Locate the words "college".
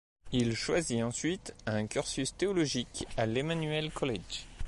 3.91-4.47